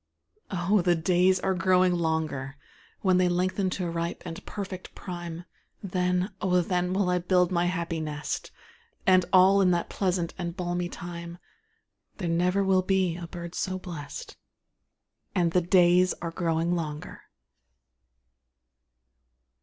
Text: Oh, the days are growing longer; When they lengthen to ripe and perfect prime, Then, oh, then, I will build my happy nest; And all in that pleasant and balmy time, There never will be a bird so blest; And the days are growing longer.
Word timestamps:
Oh, 0.49 0.81
the 0.81 0.95
days 0.95 1.39
are 1.41 1.53
growing 1.53 1.93
longer; 1.93 2.57
When 3.01 3.19
they 3.19 3.29
lengthen 3.29 3.69
to 3.77 3.87
ripe 3.87 4.23
and 4.25 4.43
perfect 4.47 4.95
prime, 4.95 5.45
Then, 5.83 6.31
oh, 6.41 6.61
then, 6.61 6.89
I 6.89 6.91
will 6.99 7.19
build 7.19 7.51
my 7.51 7.67
happy 7.67 7.99
nest; 8.01 8.49
And 9.05 9.25
all 9.31 9.61
in 9.61 9.69
that 9.69 9.89
pleasant 9.91 10.33
and 10.39 10.57
balmy 10.57 10.89
time, 10.89 11.37
There 12.17 12.27
never 12.27 12.63
will 12.63 12.81
be 12.81 13.15
a 13.15 13.27
bird 13.27 13.53
so 13.53 13.77
blest; 13.77 14.37
And 15.35 15.51
the 15.51 15.61
days 15.61 16.15
are 16.15 16.31
growing 16.31 16.75
longer. 16.75 17.21